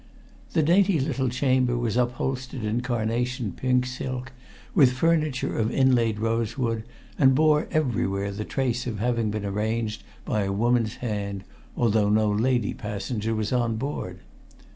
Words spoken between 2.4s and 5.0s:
in carnation pink silk with